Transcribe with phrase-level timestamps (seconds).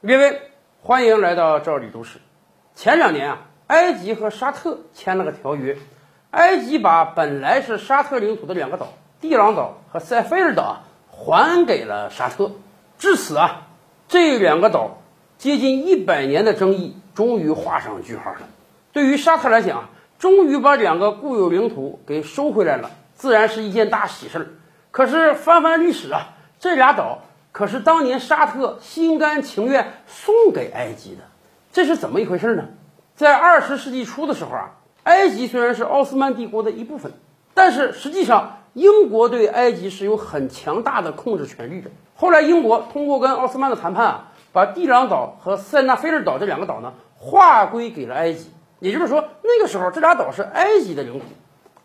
[0.00, 0.42] 各位，
[0.80, 2.20] 欢迎来到赵李都市。
[2.76, 5.76] 前两年啊，埃及和沙特签了个条约，
[6.30, 12.52] 埃及把本来是沙特领土的两个岛——地朗岛和塞菲尔岛啊，还给了沙特。
[12.96, 13.66] 至此啊，
[14.06, 14.98] 这两个岛
[15.36, 18.42] 接近一百年的争议终于画上句号了。
[18.92, 19.88] 对于沙特来讲，
[20.20, 24.46] 终于把两个固有领土给收回来了，自然是一件大喜事儿。
[24.92, 27.22] 可是翻翻历史啊，这俩岛。
[27.58, 31.22] 可是当年沙特心甘情愿送给埃及的，
[31.72, 32.66] 这是怎么一回事呢？
[33.16, 37.10] 在二十世纪初的时候啊，埃及虽然是奥斯曼帝国的一部分，
[37.54, 41.90] 但是实际上英国对埃及是有很强大的控制权力的。
[42.14, 51.24] 后来英国通过跟奥斯曼的谈判啊，把地朗岛和塞纳菲尔岛这两个岛呢划归给了埃及，也就是说那个时候这俩岛是埃及的领土。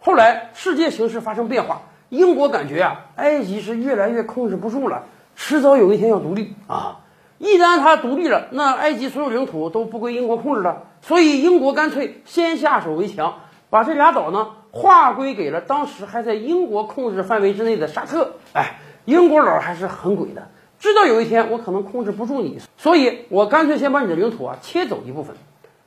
[0.00, 5.04] 后来世界形势发生变化，英国感觉啊，埃及是越来越控制不住了。
[5.50, 7.00] 迟早有一天要独立啊！
[7.38, 10.84] 一旦它独立了，那埃及所有领土都不归英国控制了。
[11.02, 18.34] 所以英国干脆先下手为强，把这俩岛呢划归给了当时还在英国控制范围之内的沙特。
[18.52, 25.34] 哎，英国佬还是很鬼的，知道有一天我可能控制不住你，所以我干脆先把你的领土啊切走一部分。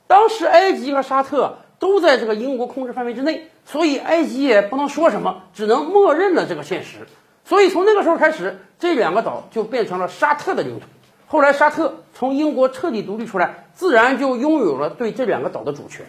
[0.06, 7.06] 当时埃及和沙特都在这个英国控制范围之内，所以埃及也不能说什么，只能默认了这个现实。
[7.44, 10.86] 所以从那个时候开始，这两个岛就变成了沙特的领土。
[11.26, 16.06] 后来沙特从英国彻底独立出来，自然就拥有了对这两个岛的主权。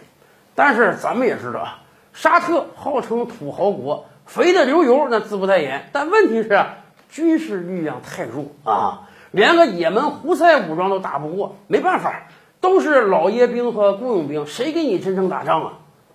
[0.54, 1.78] 但是咱们也知道啊，
[2.14, 5.90] 沙特号称土豪国，肥得流油，那自不待言。
[5.92, 6.64] 但问题是
[7.10, 12.28] 军事力量太弱啊，连个也门胡塞武装都打不过，没办法，
[12.60, 15.72] 都是老爷兵和雇佣兵，谁给你真正打仗啊？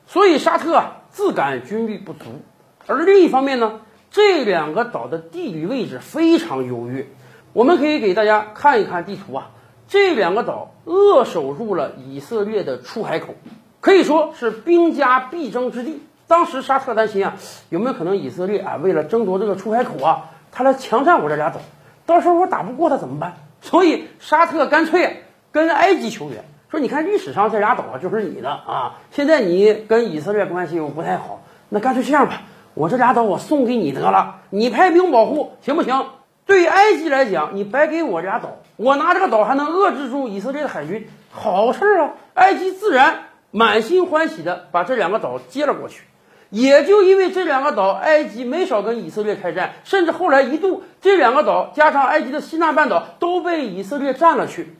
[0.07, 2.41] 所以沙特自感军力不足，
[2.87, 3.81] 而另一方面呢？
[4.11, 7.07] 这两个岛的地理位置非常优越，
[7.53, 9.51] 我们可以给大家看一看地图啊。
[9.87, 13.35] 这两个岛扼守住了以色列的出海口，
[13.79, 16.03] 可以说是兵家必争之地。
[16.27, 17.35] 当时沙特担心啊，
[17.69, 21.61] 有没有可能以色列啊为了争夺这个出海口啊，他来强占我这俩岛，
[22.05, 23.35] 到时候我打不过他怎么办？
[23.61, 25.23] 所以沙特干脆
[25.53, 32.41] 跟埃及求援，说你看历史上这俩岛啊就是你的啊，现在你跟以色列关系又不太好，那干脆这样吧。
[32.73, 36.05] 我这俩岛我送给你得了，你派兵保护行不行？
[36.45, 42.11] 对于埃及来讲，你白给我俩岛，我拿这个岛还能遏制住以色列的海军，好事啊！
[42.33, 46.03] 埃及自然满心欢喜的把这两个岛接了过去。
[46.49, 54.75] 也就因为这两个岛，埃及没少跟以色列开战，甚至后来一度这两个岛加上埃及的西奈半岛都被以色列占了去。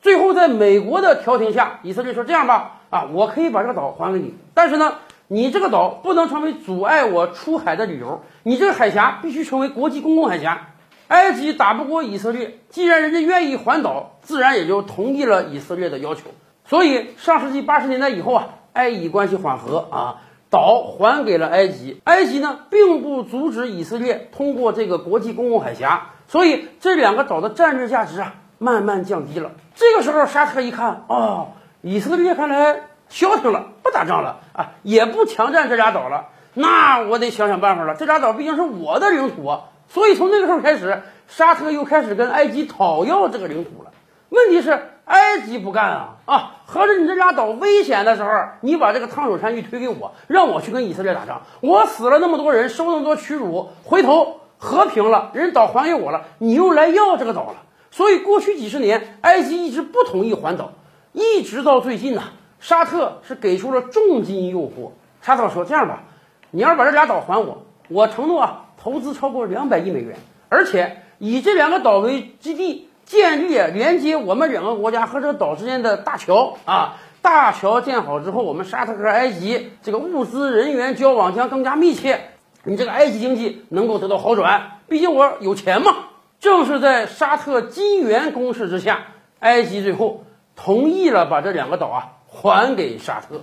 [0.00, 4.94] 最后在美国的调停下，以色列说这样吧，啊，我可以把这个岛还给你，但是呢。
[5.28, 10.68] 你这个岛不能成为阻碍我出海的理由，你这个海峡必须成为国际公共海峡。
[11.08, 16.22] 埃及打不过以色列，既然人家愿意还岛，自然也就同意了以色列的要求。
[16.64, 22.00] 所以上世纪八十年代以后啊，埃以关系缓和啊，岛还给了埃及。
[22.04, 29.52] 埃及呢，并不阻止以色列通过这个国际公共海峡，所以这两个岛的战略价值啊，慢慢降低了。
[29.74, 31.48] 这个时候，沙特一看，哦，
[31.82, 32.80] 以色列看来。
[33.08, 36.28] 消停了，不打仗了啊，也不强占这俩岛了。
[36.54, 37.94] 那我得想想办法了。
[37.94, 43.90] 这俩岛毕竟是我的领土啊，所以从那个时候开始，沙特又开始跟埃及讨要这个领土了。
[44.28, 46.52] 问题是埃及不干啊啊！
[46.66, 48.30] 合着你这俩岛危险的时候，
[48.60, 51.42] 你把这个烫手山芋推给我，让我去跟以色列打仗。
[51.60, 57.62] 我死了那么多人，受那么多屈辱，回头和平了，人岛还给我了，你又来要这个岛了。
[57.92, 60.72] 所以过去几十年，埃及一直不同意还岛，
[61.12, 62.22] 一直到最近呢。
[62.66, 64.90] 沙特是给出了重金诱惑。
[65.22, 66.02] 沙特说：“这样吧，
[66.50, 70.16] 你要是把这俩岛还我，我承诺啊，投资超过两百亿美元，
[70.48, 76.96] 而且以这两个岛为基地，建立连接我们两个国家和这个岛之间的大桥啊。
[77.22, 82.30] 大桥建好之后，我们沙特和埃及这个物资人员交往将更加密切，
[82.64, 84.80] 你这个埃及经济能够得到好转。
[84.88, 85.94] 毕竟我有钱嘛。
[86.40, 89.04] 正是在沙特金元攻势之下，
[89.38, 90.24] 埃及最后
[90.56, 93.42] 同意了把这两个岛啊。”还给沙特。